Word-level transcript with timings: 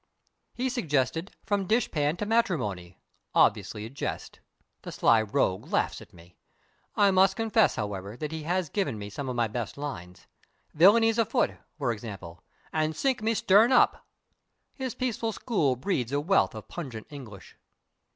He 0.55 0.67
suggested 0.67 1.29
From 1.43 1.67
Dish 1.67 1.91
Pan 1.91 2.17
to 2.17 2.25
Matrimony 2.25 2.97
obviously 3.35 3.85
a 3.85 3.89
jest. 3.91 4.39
The 4.81 4.91
sly 4.91 5.21
rogue 5.21 5.71
laughs 5.71 6.01
at 6.01 6.11
me. 6.11 6.39
I 6.95 7.11
must 7.11 7.35
confess, 7.35 7.75
however, 7.75 8.17
that 8.17 8.31
he 8.31 8.41
has 8.41 8.69
given 8.69 8.97
me 8.97 9.11
some 9.11 9.29
of 9.29 9.35
my 9.35 9.47
best 9.47 9.77
lines. 9.77 10.25
"Villainy 10.73 11.11
's 11.11 11.19
afoot!" 11.19 11.51
for 11.77 11.91
example, 11.91 12.43
and 12.73 12.95
"Sink 12.95 13.21
me 13.21 13.35
stern 13.35 13.71
up!" 13.71 14.07
His 14.73 14.95
peaceful 14.95 15.33
school 15.33 15.75
breeds 15.75 16.11
a 16.11 16.19
wealth 16.19 16.55
of 16.55 16.67
pungent 16.67 17.05
English. 17.11 17.55